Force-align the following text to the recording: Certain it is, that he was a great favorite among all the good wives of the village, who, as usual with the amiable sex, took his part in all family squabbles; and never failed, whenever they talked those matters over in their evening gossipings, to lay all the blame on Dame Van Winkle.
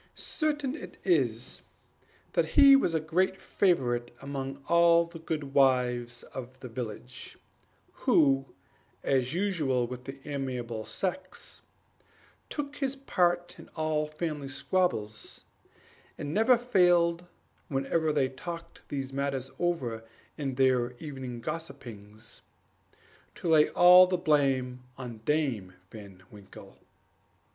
Certain 0.15 0.73
it 0.73 0.97
is, 1.03 1.61
that 2.33 2.57
he 2.57 2.75
was 2.75 2.95
a 2.95 2.99
great 2.99 3.39
favorite 3.39 4.09
among 4.19 4.59
all 4.67 5.05
the 5.05 5.19
good 5.19 5.53
wives 5.53 6.23
of 6.33 6.59
the 6.59 6.67
village, 6.67 7.37
who, 7.93 8.45
as 9.03 9.35
usual 9.35 9.85
with 9.85 10.05
the 10.05 10.17
amiable 10.27 10.85
sex, 10.85 11.61
took 12.49 12.77
his 12.77 12.95
part 12.95 13.59
in 13.59 13.69
all 13.75 14.07
family 14.07 14.47
squabbles; 14.47 15.45
and 16.17 16.33
never 16.33 16.57
failed, 16.57 17.27
whenever 17.67 18.11
they 18.11 18.27
talked 18.27 18.81
those 18.89 19.13
matters 19.13 19.51
over 19.59 20.03
in 20.35 20.55
their 20.55 20.93
evening 20.93 21.41
gossipings, 21.41 22.41
to 23.35 23.47
lay 23.49 23.69
all 23.69 24.07
the 24.07 24.17
blame 24.17 24.81
on 24.97 25.19
Dame 25.25 25.73
Van 25.91 26.23
Winkle. 26.31 26.79